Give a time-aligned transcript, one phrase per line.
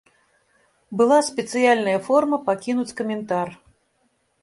[1.01, 3.47] Была спецыяльная форма пакінуць каментар.